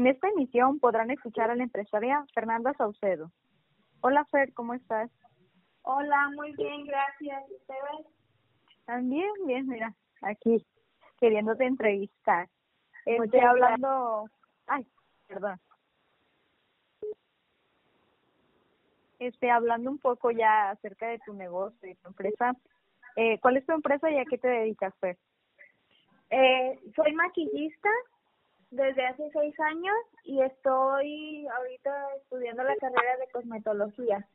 En 0.00 0.06
esta 0.06 0.28
emisión 0.28 0.80
podrán 0.80 1.10
escuchar 1.10 1.50
a 1.50 1.54
la 1.54 1.62
empresaria 1.62 2.24
Fernanda 2.32 2.72
Saucedo. 2.72 3.30
Hola 4.00 4.24
Fer, 4.30 4.54
¿cómo 4.54 4.72
estás? 4.72 5.10
Hola, 5.82 6.30
muy 6.34 6.54
bien, 6.56 6.86
gracias. 6.86 7.42
¿Ustedes? 7.50 8.06
También, 8.86 9.28
bien, 9.44 9.68
mira, 9.68 9.94
aquí 10.22 10.66
queriéndote 11.18 11.66
entrevistar. 11.66 12.48
Estoy 13.04 13.40
hablando, 13.40 14.24
ay, 14.68 14.86
perdón. 15.26 15.60
Este, 19.18 19.50
hablando 19.50 19.90
un 19.90 19.98
poco 19.98 20.30
ya 20.30 20.70
acerca 20.70 21.08
de 21.08 21.18
tu 21.26 21.34
negocio 21.34 21.90
y 21.90 21.94
tu 21.96 22.08
empresa. 22.08 22.54
Eh, 23.16 23.38
¿Cuál 23.40 23.58
es 23.58 23.66
tu 23.66 23.72
empresa 23.72 24.10
y 24.10 24.16
a 24.16 24.24
qué 24.24 24.38
te 24.38 24.48
dedicas, 24.48 24.94
Fer? 24.98 25.18
Eh, 26.30 26.80
soy 26.96 27.12
maquillista 27.12 27.90
desde 28.70 29.04
hace 29.04 29.30
seis 29.32 29.58
años 29.60 29.94
y 30.24 30.40
estoy 30.42 31.46
ahorita 31.46 32.14
estudiando 32.16 32.62
la 32.62 32.76
carrera 32.76 33.16
de 33.18 33.30
cosmetología. 33.32 34.26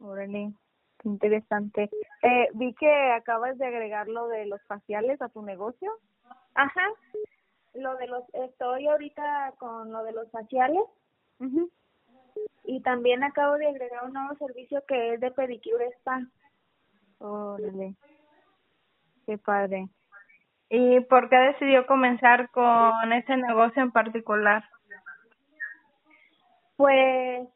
Órale, 0.00 0.52
qué 0.98 1.08
interesante. 1.08 1.90
Eh, 2.22 2.48
vi 2.54 2.74
que 2.74 2.90
acabas 3.12 3.58
de 3.58 3.66
agregar 3.66 4.08
lo 4.08 4.28
de 4.28 4.46
los 4.46 4.60
faciales 4.62 5.20
a 5.20 5.28
tu 5.28 5.42
negocio. 5.42 5.92
Ajá. 6.54 6.86
Lo 7.74 7.96
de 7.96 8.06
los 8.06 8.24
estoy 8.34 8.86
ahorita 8.88 9.54
con 9.58 9.92
lo 9.92 10.02
de 10.04 10.12
los 10.12 10.30
faciales 10.30 10.82
Ujú. 11.38 11.70
y 12.64 12.80
también 12.82 13.22
acabo 13.22 13.54
de 13.54 13.66
agregar 13.66 14.04
un 14.04 14.12
nuevo 14.12 14.34
servicio 14.36 14.82
que 14.86 15.14
es 15.14 15.20
de 15.20 15.30
pedicure 15.30 15.86
spa. 15.98 16.20
Órale, 17.18 17.94
qué 19.24 19.38
padre. 19.38 19.88
¿Y 20.74 21.00
por 21.00 21.28
qué 21.28 21.36
decidió 21.36 21.86
comenzar 21.86 22.48
con 22.50 23.12
ese 23.12 23.36
negocio 23.36 23.82
en 23.82 23.92
particular? 23.92 24.64
Pues 26.76 27.46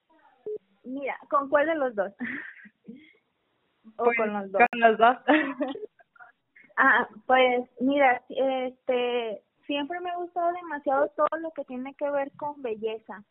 mira, 0.84 1.16
¿con 1.30 1.48
cuál 1.48 1.66
de 1.66 1.76
los 1.76 1.94
dos? 1.94 2.12
o 3.96 4.04
Pues, 4.04 4.18
con 4.18 4.34
los 4.34 4.52
dos. 4.52 4.62
Con 4.70 4.80
los 4.80 4.98
dos. 4.98 5.16
Ah, 6.78 7.08
pues 7.26 7.70
mira, 7.80 8.22
este, 8.28 9.42
siempre 9.64 9.98
me 10.00 10.10
ha 10.10 10.16
gustado 10.16 10.52
demasiado 10.52 11.08
todo 11.16 11.38
lo 11.40 11.50
que 11.52 11.64
tiene 11.64 11.94
que 11.94 12.10
ver 12.10 12.30
con 12.32 12.60
belleza. 12.60 13.24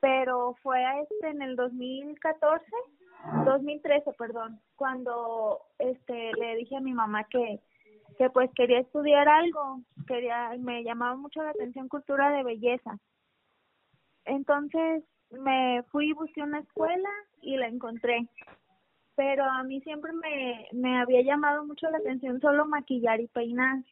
Pero 0.00 0.54
fue 0.62 0.82
este 1.02 1.28
en 1.28 1.42
el 1.42 1.56
2014, 1.56 2.64
2013, 3.44 4.14
perdón, 4.14 4.62
cuando 4.76 5.60
este 5.78 6.32
le 6.38 6.56
dije 6.56 6.74
a 6.74 6.80
mi 6.80 6.94
mamá 6.94 7.24
que 7.24 7.60
que 8.18 8.28
pues 8.30 8.50
quería 8.54 8.80
estudiar 8.80 9.28
algo, 9.28 9.80
quería 10.06 10.50
me 10.58 10.82
llamaba 10.82 11.16
mucho 11.16 11.42
la 11.42 11.50
atención 11.50 11.88
cultura 11.88 12.30
de 12.30 12.42
belleza. 12.42 12.98
Entonces 14.24 15.04
me 15.30 15.82
fui 15.90 16.10
y 16.10 16.12
busqué 16.12 16.42
una 16.42 16.60
escuela 16.60 17.08
y 17.40 17.56
la 17.56 17.68
encontré 17.68 18.28
pero 19.18 19.42
a 19.42 19.64
mí 19.64 19.80
siempre 19.80 20.12
me, 20.12 20.68
me 20.70 21.00
había 21.00 21.22
llamado 21.22 21.66
mucho 21.66 21.90
la 21.90 21.98
atención 21.98 22.40
solo 22.40 22.66
maquillar 22.66 23.20
y 23.20 23.26
peinar. 23.26 23.82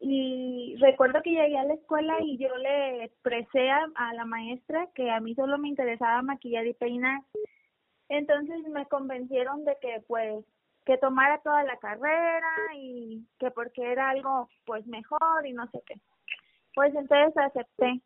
Y 0.00 0.74
recuerdo 0.80 1.22
que 1.22 1.30
llegué 1.30 1.56
a 1.56 1.62
la 1.62 1.74
escuela 1.74 2.16
y 2.20 2.36
yo 2.36 2.48
le 2.56 3.04
expresé 3.04 3.70
a, 3.70 3.86
a 3.94 4.12
la 4.14 4.24
maestra 4.24 4.88
que 4.96 5.12
a 5.12 5.20
mí 5.20 5.36
solo 5.36 5.58
me 5.58 5.68
interesaba 5.68 6.22
maquillar 6.22 6.66
y 6.66 6.74
peinar. 6.74 7.22
Entonces 8.08 8.66
me 8.68 8.84
convencieron 8.86 9.64
de 9.64 9.76
que 9.80 10.02
pues 10.08 10.44
que 10.84 10.98
tomara 10.98 11.38
toda 11.38 11.62
la 11.64 11.76
carrera 11.76 12.52
y 12.74 13.26
que 13.38 13.50
porque 13.50 13.92
era 13.92 14.10
algo 14.10 14.48
pues 14.64 14.86
mejor 14.86 15.46
y 15.46 15.52
no 15.52 15.66
sé 15.70 15.82
qué. 15.86 16.00
Pues 16.74 16.94
entonces 16.94 17.36
acepté. 17.36 18.00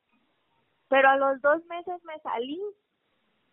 Pero 0.88 1.08
a 1.08 1.16
los 1.16 1.40
dos 1.40 1.64
meses 1.66 2.02
me 2.04 2.18
salí 2.20 2.60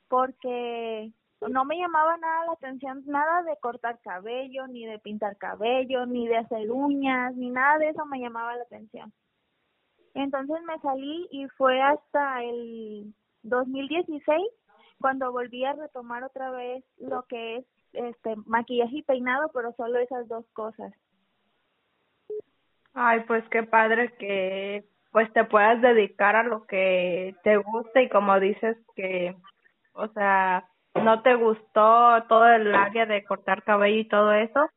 porque 0.08 1.12
no 1.50 1.66
me 1.66 1.78
llamaba 1.78 2.18
nada 2.18 2.46
la 2.46 2.54
atención, 2.54 3.04
nada 3.06 3.44
de 3.44 3.58
cortar 3.58 4.00
cabello, 4.02 4.68
ni 4.68 4.86
de 4.86 5.00
pintar 5.00 5.38
cabello, 5.38 6.06
ni 6.06 6.28
de 6.28 6.38
hacer 6.38 6.70
uñas, 6.70 7.36
ni 7.36 7.50
nada 7.50 7.80
de 7.80 7.90
eso 7.90 8.06
me 8.06 8.20
llamaba 8.20 8.56
la 8.56 8.64
atención. 8.64 9.12
Entonces 10.14 10.62
me 10.64 10.78
salí 10.80 11.28
y 11.32 11.48
fue 11.50 11.82
hasta 11.82 12.44
el 12.44 13.14
2016 13.44 14.42
cuando 15.00 15.32
volví 15.32 15.66
a 15.66 15.74
retomar 15.74 16.24
otra 16.24 16.52
vez 16.52 16.84
lo 16.98 17.24
que 17.24 17.58
es 17.58 17.66
este 17.94 18.35
maquillaje 18.46 18.97
y 18.97 19.03
peinado, 19.03 19.50
pero 19.53 19.74
solo 19.74 20.00
esas 20.00 20.28
dos 20.28 20.46
cosas. 20.53 20.94
Ay, 22.94 23.22
pues 23.22 23.44
qué 23.50 23.63
padre 23.63 24.13
que 24.18 24.85
pues 25.12 25.31
te 25.34 25.44
puedas 25.44 25.81
dedicar 25.81 26.35
a 26.35 26.44
lo 26.44 26.66
que 26.66 27.35
te 27.44 27.57
gusta 27.57 28.02
y 28.02 28.09
como 28.09 28.40
dices 28.40 28.78
que, 28.96 29.35
o 29.94 30.07
sea, 30.09 30.66
no 30.96 31.22
te 31.22 31.35
gustó 31.35 32.24
todo 32.28 32.47
el 32.47 32.74
área 32.74 33.06
de 33.06 33.24
cortar 33.24 33.63
cabello 33.63 34.00
y 34.00 34.08
todo 34.08 34.34
eso 34.34 34.69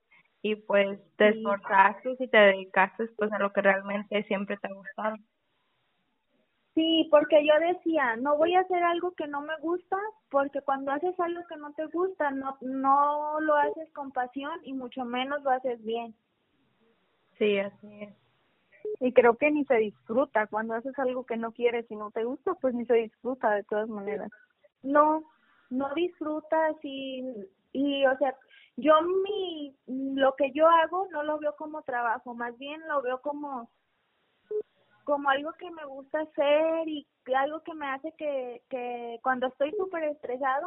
y 0.43 0.57
pues 0.57 0.99
te 1.17 1.29
esforzaste 1.31 2.17
y 2.19 2.29
te 2.29 2.37
dedicaste 2.37 3.07
pues 3.17 3.33
a 3.33 3.39
lo 3.39 3.53
que 3.53 3.63
realmente 3.63 4.23
siempre 4.25 4.57
te 4.59 4.69
ha 4.69 4.75
gustado. 4.75 5.17
Sí, 6.75 7.07
porque 7.11 7.47
yo 7.47 7.55
decía, 7.61 8.17
no 8.17 8.37
voy 8.37 8.55
a 8.55 8.61
hacer 8.61 8.83
algo 8.83 9.13
que 9.13 9.29
no 9.29 9.41
me 9.43 9.57
gusta, 9.61 9.97
porque 10.31 10.61
cuando 10.63 10.91
haces 10.91 11.19
algo 11.21 11.47
que 11.47 11.57
no 11.57 11.73
te 11.75 11.87
gusta, 11.87 12.31
no 12.33 12.59
no 12.63 13.41
lo 13.41 13.55
haces 13.55 13.91
con 13.93 14.11
pasión 14.13 14.53
y 14.65 14.73
mucho 14.73 15.05
menos 15.05 15.43
lo 15.45 15.51
haces 15.51 15.83
bien. 15.85 16.15
Sí, 17.39 17.59
así 17.59 18.03
es. 18.03 18.15
Y 19.01 19.13
creo 19.13 19.37
que 19.37 19.51
ni 19.51 19.65
se 19.67 19.77
disfruta 19.77 20.47
cuando 20.49 20.75
haces 20.75 20.99
algo 20.99 21.25
que 21.25 21.37
no 21.37 21.53
quieres 21.53 21.91
y 21.91 21.97
no 21.97 22.11
te 22.11 22.25
gusta, 22.25 22.55
pues 22.55 22.75
ni 22.75 22.85
se 22.87 22.95
disfruta 22.95 23.51
de 23.53 23.65
todas 23.65 23.89
maneras. 23.89 24.31
no 24.83 25.25
no 25.71 25.93
disfrutas 25.95 26.77
y 26.83 27.25
y 27.73 28.07
o 28.07 28.17
sea 28.19 28.37
yo 28.77 28.95
mi 29.03 29.75
lo 29.87 30.35
que 30.37 30.53
yo 30.53 30.69
hago 30.69 31.09
no 31.11 31.23
lo 31.23 31.39
veo 31.39 31.57
como 31.57 31.83
trabajo 31.83 32.35
más 32.35 32.57
bien 32.59 32.81
lo 32.89 33.03
veo 33.03 33.21
como 33.21 33.71
como 35.05 35.29
algo 35.31 35.53
que 35.53 35.71
me 35.71 35.85
gusta 35.85 36.21
hacer 36.21 36.89
y 36.89 37.07
algo 37.37 37.63
que 37.63 37.75
me 37.75 37.87
hace 37.87 38.13
que 38.17 38.63
que 38.69 39.19
cuando 39.23 39.47
estoy 39.47 39.73
súper 39.73 40.05
estresada 40.05 40.67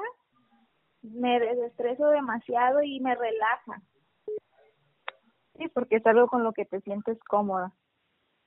me 1.01 1.39
desestreso 1.39 2.07
demasiado 2.09 2.81
y 2.81 2.99
me 2.99 3.15
relaja 3.15 3.81
Sí, 5.57 5.67
porque 5.69 5.95
es 5.95 6.05
algo 6.05 6.27
con 6.27 6.43
lo 6.43 6.53
que 6.53 6.65
te 6.65 6.81
sientes 6.81 7.17
cómoda. 7.23 7.73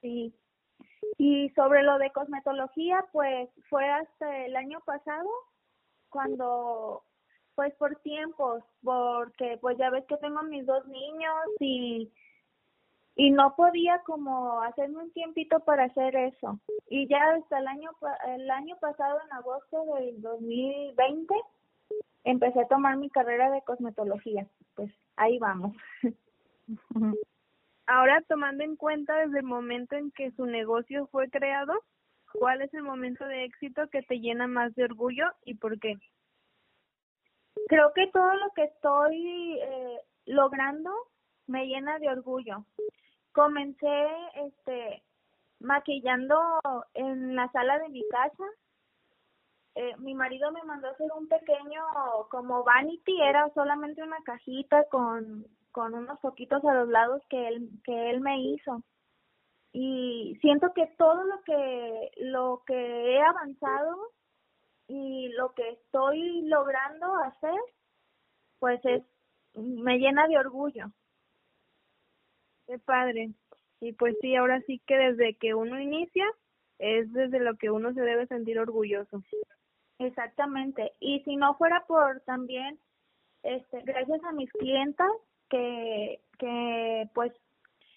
sí 0.01 0.35
y 1.19 1.51
sobre 1.51 1.83
lo 1.83 1.99
de 1.99 2.11
cosmetología 2.13 3.05
pues 3.13 3.51
fue 3.69 3.89
hasta 3.89 4.45
el 4.47 4.57
año 4.57 4.81
pasado 4.85 5.29
cuando 6.09 7.03
pues 7.55 7.75
por 7.75 7.97
tiempos 7.97 8.63
porque 8.83 9.59
pues 9.61 9.77
ya 9.79 9.91
ves 9.91 10.05
que 10.07 10.17
tengo 10.19 10.43
mis 10.45 10.65
dos 10.67 10.87
niños 10.87 11.35
y 11.59 12.13
y 13.21 13.31
no 13.31 13.55
podía 13.55 13.99
como 14.07 14.63
hacerme 14.63 15.03
un 15.03 15.13
tiempito 15.13 15.61
para 15.61 15.85
hacer 15.85 16.17
eso 16.17 16.59
y 16.89 17.07
ya 17.07 17.21
hasta 17.35 17.59
el 17.59 17.67
año 17.67 17.91
el 18.29 18.51
año 18.51 18.77
pasado 18.81 19.19
en 19.25 19.33
agosto 19.35 19.85
del 19.97 20.23
2020 20.23 21.35
empecé 22.25 22.61
a 22.61 22.69
tomar 22.69 22.97
mi 22.97 23.11
carrera 23.11 23.51
de 23.51 23.63
cosmetología 23.63 24.47
pues 24.75 24.91
ahí 25.17 25.39
vamos 25.39 25.77
Ahora, 27.87 28.23
tomando 28.29 28.63
en 28.63 28.77
cuenta 28.77 29.17
desde 29.17 29.41
el 29.41 29.45
momento 29.45 29.97
en 29.97 30.13
que 30.13 30.31
su 30.37 30.47
negocio 30.47 31.09
fue 31.09 31.29
creado, 31.29 31.73
¿cuál 32.39 32.63
es 32.63 32.73
el 32.73 32.85
momento 32.85 33.25
de 33.25 33.43
éxito 33.43 33.89
que 33.89 34.03
te 34.03 34.21
llena 34.21 34.47
más 34.47 34.73
de 34.77 34.85
orgullo 34.85 35.25
y 35.45 35.55
por 35.55 35.77
qué? 35.81 35.97
creo 37.67 37.93
que 37.93 38.07
todo 38.13 38.35
lo 38.35 38.51
que 38.55 38.65
estoy 38.65 39.59
eh, 39.61 40.01
logrando 40.27 40.91
me 41.47 41.67
llena 41.67 41.99
de 41.99 42.09
orgullo. 42.09 42.65
Comencé 43.33 44.09
este 44.35 45.03
maquillando 45.61 46.39
en 46.95 47.37
la 47.37 47.51
sala 47.53 47.79
de 47.79 47.89
mi 47.89 48.03
casa. 48.09 48.45
Eh, 49.75 49.97
mi 49.99 50.15
marido 50.15 50.51
me 50.53 50.63
mandó 50.65 50.89
hacer 50.89 51.11
un 51.17 51.29
pequeño 51.29 51.85
como 52.31 52.65
vanity, 52.65 53.21
era 53.23 53.49
solamente 53.55 54.03
una 54.03 54.21
cajita 54.25 54.85
con 54.91 55.47
con 55.73 55.95
unos 55.95 56.19
poquitos 56.21 56.65
a 56.65 56.75
los 56.75 56.89
lados 56.89 57.23
que 57.29 57.49
él, 57.49 57.71
que 57.85 58.11
él 58.11 58.21
me 58.21 58.41
hizo. 58.41 58.83
Y 59.73 60.37
siento 60.41 60.73
que 60.75 60.87
todo 60.99 61.23
lo 61.25 61.43
que, 61.43 62.11
lo 62.17 62.63
que 62.67 63.15
he 63.15 63.23
avanzado 63.23 63.97
y 64.89 65.29
lo 65.37 65.55
que 65.55 65.69
estoy 65.71 66.43
logrando 66.43 67.15
hacer, 67.25 67.61
pues 68.59 68.81
es, 68.85 69.03
me 69.55 69.99
llena 69.99 70.27
de 70.27 70.39
orgullo. 70.39 70.87
Qué 72.71 72.79
padre. 72.79 73.31
Y 73.81 73.95
pues 73.95 74.15
sí, 74.21 74.37
ahora 74.37 74.61
sí 74.61 74.81
que 74.87 74.97
desde 74.97 75.35
que 75.35 75.55
uno 75.55 75.81
inicia, 75.81 76.25
es 76.79 77.13
desde 77.13 77.41
lo 77.41 77.57
que 77.57 77.69
uno 77.69 77.93
se 77.95 78.01
debe 78.01 78.29
sentir 78.29 78.61
orgulloso. 78.61 79.25
Exactamente. 79.99 80.93
Y 81.01 81.21
si 81.25 81.35
no 81.35 81.55
fuera 81.55 81.85
por 81.89 82.21
también, 82.21 82.79
este, 83.43 83.81
gracias 83.83 84.23
a 84.23 84.31
mis 84.31 84.53
clientas 84.53 85.11
que, 85.49 86.21
que 86.39 87.11
pues 87.13 87.33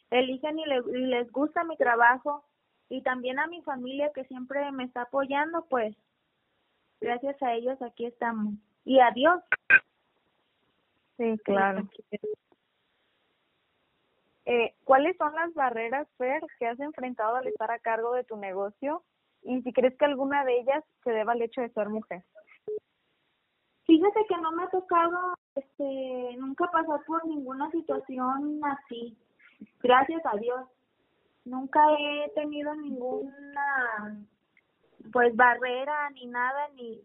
eligen 0.09 0.57
y, 0.57 0.63
y 0.63 1.05
les 1.05 1.31
gusta 1.31 1.63
mi 1.63 1.77
trabajo 1.77 2.43
y 2.89 3.03
también 3.03 3.37
a 3.37 3.45
mi 3.45 3.61
familia 3.61 4.11
que 4.11 4.23
siempre 4.25 4.71
me 4.71 4.85
está 4.85 5.03
apoyando, 5.03 5.67
pues 5.69 5.95
gracias 6.99 7.39
a 7.43 7.53
ellos 7.53 7.79
aquí 7.83 8.07
estamos. 8.07 8.55
Y 8.85 8.99
adiós. 8.99 9.39
Sí, 11.17 11.37
claro. 11.45 11.87
Eh, 14.45 14.75
¿Cuáles 14.83 15.15
son 15.17 15.33
las 15.35 15.53
barreras, 15.53 16.07
Fer, 16.17 16.41
que 16.59 16.67
has 16.67 16.79
enfrentado 16.79 17.37
al 17.37 17.47
estar 17.47 17.71
a 17.71 17.79
cargo 17.79 18.13
de 18.13 18.23
tu 18.23 18.37
negocio? 18.37 19.03
Y 19.43 19.61
si 19.61 19.73
crees 19.73 19.97
que 19.97 20.05
alguna 20.05 20.43
de 20.45 20.59
ellas 20.59 20.83
se 21.03 21.11
deba 21.11 21.33
al 21.33 21.41
hecho 21.41 21.61
de 21.61 21.69
ser 21.69 21.89
mujer. 21.89 22.23
Fíjate 23.85 24.25
que 24.27 24.37
no 24.37 24.51
me 24.53 24.63
ha 24.63 24.69
tocado 24.69 25.33
este, 25.55 26.35
nunca 26.37 26.69
pasar 26.71 27.01
por 27.05 27.25
ninguna 27.27 27.69
situación 27.71 28.61
así. 28.63 29.17
Gracias 29.81 30.21
a 30.25 30.37
Dios. 30.37 30.67
Nunca 31.45 31.85
he 31.99 32.31
tenido 32.35 32.73
ninguna 32.75 34.25
pues 35.11 35.35
barrera 35.35 36.09
ni 36.11 36.27
nada 36.27 36.69
ni 36.75 37.01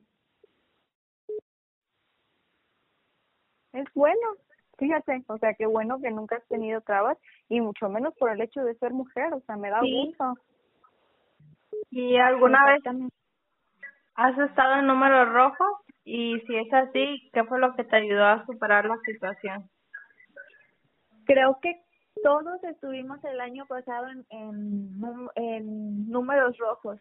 es 3.72 3.86
bueno 3.94 4.36
fíjate 4.78 5.24
o 5.26 5.38
sea 5.38 5.54
qué 5.54 5.66
bueno 5.66 6.00
que 6.00 6.10
nunca 6.10 6.36
has 6.36 6.46
tenido 6.48 6.80
trabas 6.80 7.18
y 7.48 7.60
mucho 7.60 7.88
menos 7.88 8.14
por 8.16 8.30
el 8.30 8.40
hecho 8.40 8.62
de 8.62 8.74
ser 8.76 8.92
mujer 8.92 9.32
o 9.34 9.40
sea 9.40 9.56
me 9.56 9.70
da 9.70 9.80
gusto. 9.80 10.34
Y 11.90 12.16
alguna 12.16 12.64
vez 12.66 12.82
has 14.14 14.38
estado 14.38 14.76
en 14.80 14.86
números 14.86 15.28
rojos 15.32 15.68
y 16.04 16.40
si 16.40 16.56
es 16.56 16.72
así 16.72 17.30
qué 17.32 17.44
fue 17.44 17.58
lo 17.58 17.74
que 17.74 17.84
te 17.84 17.96
ayudó 17.96 18.24
a 18.24 18.46
superar 18.46 18.86
la 18.86 18.98
situación 19.04 19.68
creo 21.28 21.58
que 21.60 21.80
todos 22.22 22.62
estuvimos 22.64 23.22
el 23.24 23.40
año 23.40 23.66
pasado 23.66 24.08
en, 24.08 24.26
en, 24.30 25.28
en 25.36 26.10
números 26.10 26.56
rojos. 26.58 26.98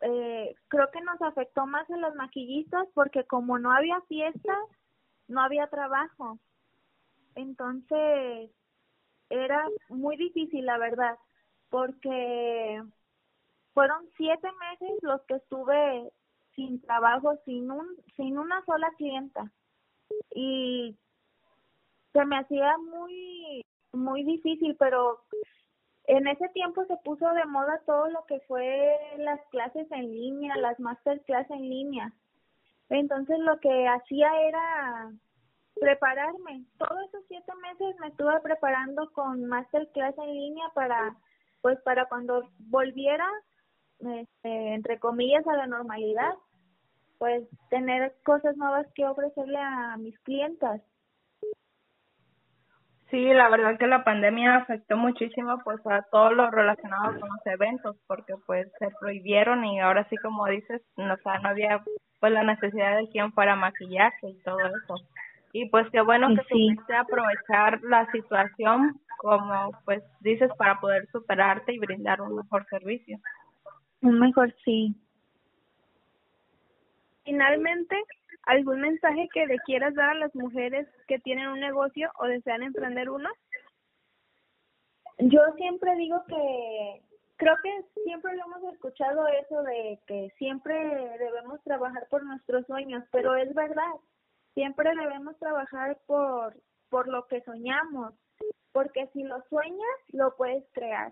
Eh, 0.00 0.54
creo 0.68 0.90
que 0.90 1.00
nos 1.02 1.20
afectó 1.22 1.66
más 1.66 1.88
a 1.90 1.96
los 1.96 2.14
maquillistas 2.16 2.88
porque 2.94 3.24
como 3.24 3.58
no 3.58 3.70
había 3.70 4.00
fiestas, 4.08 4.58
no 5.28 5.40
había 5.40 5.68
trabajo. 5.68 6.38
Entonces, 7.34 8.50
era 9.30 9.66
muy 9.88 10.16
difícil, 10.16 10.66
la 10.66 10.78
verdad, 10.78 11.16
porque 11.70 12.82
fueron 13.72 14.06
siete 14.16 14.48
meses 14.52 14.98
los 15.02 15.22
que 15.22 15.34
estuve 15.34 16.12
sin 16.54 16.80
trabajo, 16.82 17.38
sin 17.44 17.70
un, 17.70 17.86
sin 18.16 18.38
una 18.38 18.64
sola 18.64 18.90
clienta. 18.98 19.50
Y 20.34 20.96
se 22.12 22.24
me 22.26 22.36
hacía 22.36 22.76
muy, 22.78 23.64
muy 23.92 24.22
difícil, 24.24 24.76
pero 24.78 25.24
en 26.04 26.26
ese 26.26 26.48
tiempo 26.50 26.84
se 26.84 26.96
puso 26.98 27.28
de 27.32 27.44
moda 27.46 27.80
todo 27.86 28.08
lo 28.08 28.24
que 28.26 28.40
fue 28.40 28.98
las 29.18 29.40
clases 29.50 29.90
en 29.92 30.12
línea, 30.12 30.56
las 30.56 30.78
masterclass 30.78 31.50
en 31.50 31.70
línea. 31.70 32.12
Entonces 32.90 33.38
lo 33.38 33.58
que 33.60 33.88
hacía 33.88 34.28
era 34.42 35.12
prepararme. 35.80 36.64
Todos 36.78 36.98
esos 37.08 37.24
siete 37.28 37.52
meses 37.62 37.96
me 38.00 38.08
estuve 38.08 38.40
preparando 38.40 39.10
con 39.12 39.44
masterclass 39.46 40.16
en 40.18 40.32
línea 40.32 40.68
para, 40.74 41.16
pues 41.60 41.80
para 41.82 42.06
cuando 42.06 42.48
volviera, 42.58 43.28
este, 44.00 44.74
entre 44.74 44.98
comillas, 44.98 45.46
a 45.46 45.56
la 45.56 45.66
normalidad, 45.66 46.34
pues 47.18 47.44
tener 47.70 48.14
cosas 48.24 48.56
nuevas 48.56 48.86
que 48.94 49.06
ofrecerle 49.06 49.58
a 49.58 49.96
mis 49.96 50.18
clientas. 50.20 50.80
Sí, 53.12 53.22
la 53.26 53.50
verdad 53.50 53.78
que 53.78 53.86
la 53.86 54.04
pandemia 54.04 54.56
afectó 54.56 54.96
muchísimo 54.96 55.58
pues 55.62 55.86
a 55.86 56.00
todo 56.10 56.32
lo 56.32 56.50
relacionado 56.50 57.20
con 57.20 57.28
los 57.28 57.44
eventos 57.44 57.94
porque 58.06 58.32
pues 58.46 58.72
se 58.78 58.88
prohibieron 58.98 59.62
y 59.66 59.80
ahora 59.80 60.08
sí 60.08 60.16
como 60.16 60.46
dices, 60.46 60.80
no, 60.96 61.12
o 61.12 61.16
sea, 61.18 61.38
no 61.40 61.50
había 61.50 61.84
pues 62.20 62.32
la 62.32 62.42
necesidad 62.42 62.96
de 62.96 63.10
quien 63.10 63.30
fuera 63.34 63.54
maquillaje 63.54 64.30
y 64.30 64.42
todo 64.42 64.58
eso. 64.60 64.94
Y 65.52 65.68
pues 65.68 65.88
qué 65.90 66.00
bueno 66.00 66.28
que 66.28 66.42
sí. 66.48 66.68
supiste 66.68 66.94
aprovechar 66.94 67.82
la 67.82 68.10
situación 68.10 69.00
como 69.18 69.70
pues 69.84 70.02
dices 70.20 70.50
para 70.56 70.80
poder 70.80 71.06
superarte 71.12 71.72
y 71.72 71.78
brindar 71.78 72.20
un 72.20 72.36
mejor 72.36 72.66
servicio. 72.68 73.18
Un 74.00 74.18
mejor 74.18 74.54
sí. 74.64 74.94
Finalmente, 77.24 77.96
¿Algún 78.44 78.80
mensaje 78.80 79.28
que 79.32 79.46
le 79.46 79.58
quieras 79.60 79.94
dar 79.94 80.10
a 80.10 80.14
las 80.14 80.34
mujeres 80.34 80.88
que 81.06 81.20
tienen 81.20 81.48
un 81.48 81.60
negocio 81.60 82.10
o 82.18 82.26
desean 82.26 82.62
emprender 82.62 83.08
uno? 83.08 83.28
Yo 85.18 85.40
siempre 85.56 85.94
digo 85.94 86.24
que 86.26 87.02
creo 87.36 87.54
que 87.62 88.02
siempre 88.02 88.36
lo 88.36 88.44
hemos 88.46 88.74
escuchado 88.74 89.28
eso 89.28 89.62
de 89.62 89.98
que 90.08 90.32
siempre 90.38 90.74
debemos 91.18 91.62
trabajar 91.62 92.08
por 92.10 92.24
nuestros 92.24 92.66
sueños, 92.66 93.04
pero 93.12 93.36
es 93.36 93.54
verdad, 93.54 93.92
siempre 94.54 94.90
debemos 94.94 95.38
trabajar 95.38 95.98
por 96.06 96.56
por 96.92 97.08
lo 97.08 97.26
que 97.26 97.40
soñamos, 97.40 98.12
porque 98.72 99.08
si 99.14 99.22
lo 99.22 99.42
sueñas, 99.48 99.98
lo 100.08 100.36
puedes 100.36 100.62
crear. 100.72 101.10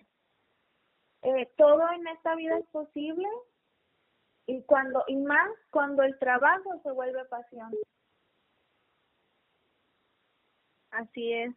Eh, 1.23 1.51
todo 1.57 1.91
en 1.93 2.07
esta 2.09 2.35
vida 2.35 2.59
es 2.59 2.67
posible 2.67 3.27
y 4.47 4.63
cuando 4.65 5.03
y 5.07 5.17
más 5.17 5.49
cuando 5.71 6.03
el 6.03 6.19
trabajo 6.19 6.81
se 6.83 6.91
vuelve 6.91 7.25
pasión. 7.27 7.71
Así 10.91 11.33
es. 11.33 11.55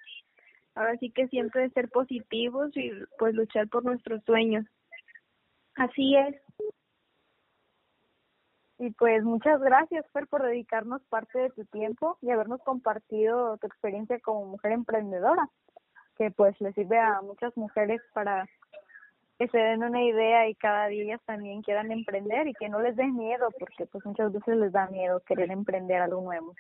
Ahora 0.76 0.98
sí 0.98 1.12
que 1.12 1.28
siempre 1.28 1.70
ser 1.72 1.90
positivos 1.90 2.72
y 2.76 2.92
pues 3.20 3.36
luchar 3.36 3.68
por 3.68 3.84
nuestros 3.84 4.24
sueños. 4.24 4.66
Así 5.76 6.16
es. 6.16 6.43
Y 8.84 8.92
pues 8.92 9.24
muchas 9.24 9.62
gracias, 9.62 10.06
Fer, 10.12 10.28
por 10.28 10.44
dedicarnos 10.44 11.02
parte 11.04 11.40
de 11.40 11.50
tu 11.52 11.64
tiempo 11.64 12.18
y 12.22 12.32
habernos 12.32 12.60
compartido 12.64 13.58
tu 13.58 13.68
experiencia 13.68 14.20
como 14.20 14.46
mujer 14.46 14.74
emprendedora, 14.74 15.50
que 16.18 16.32
pues 16.32 16.60
le 16.60 16.74
sirve 16.74 17.00
a 17.00 17.22
muchas 17.22 17.56
mujeres 17.56 18.02
para 18.14 18.46
que 19.40 19.48
se 19.48 19.58
den 19.58 19.86
una 19.86 20.04
idea 20.04 20.50
y 20.50 20.56
cada 20.56 20.88
día 20.88 21.04
ellas 21.04 21.22
también 21.26 21.62
quieran 21.62 21.94
emprender 21.94 22.46
y 22.48 22.54
que 22.56 22.68
no 22.68 22.82
les 22.82 22.98
den 22.98 23.16
miedo, 23.16 23.48
porque 23.58 23.86
pues 23.86 24.06
muchas 24.06 24.34
veces 24.34 24.58
les 24.58 24.74
da 24.74 24.88
miedo 24.88 25.22
querer 25.22 25.50
emprender 25.52 26.02
algo 26.02 26.20
nuevo. 26.20 26.54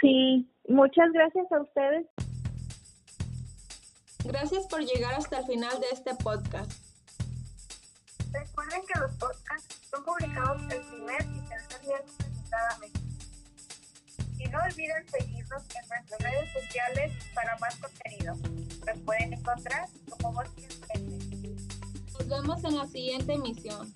Sí, 0.00 0.50
muchas 0.66 1.12
gracias 1.12 1.52
a 1.52 1.60
ustedes. 1.60 2.06
Gracias 4.24 4.66
por 4.66 4.80
llegar 4.80 5.14
hasta 5.14 5.38
el 5.38 5.44
final 5.44 5.78
de 5.78 5.86
este 5.92 6.16
podcast. 6.20 6.87
Recuerden 8.32 8.82
que 8.86 8.98
los 9.00 9.12
podcasts 9.16 9.80
son 9.90 10.04
publicados 10.04 10.62
el 10.70 10.80
primer 10.86 11.22
y 11.22 11.48
tercer 11.48 11.80
viernes 11.82 12.18
de 12.18 12.50
cada 12.50 12.78
mes. 12.78 12.92
Y 14.38 14.44
no 14.48 14.58
olviden 14.62 15.08
seguirnos 15.08 15.62
en 15.62 15.88
nuestras 15.88 16.20
redes 16.20 16.52
sociales 16.52 17.12
para 17.34 17.58
más 17.58 17.76
contenido. 17.76 18.36
Nos 18.86 18.98
pueden 19.04 19.32
encontrar 19.32 19.88
como 20.10 20.32
Voz 20.32 20.48
nos 22.18 22.28
vemos 22.28 22.64
en 22.64 22.76
la 22.76 22.86
siguiente 22.86 23.32
emisión. 23.32 23.92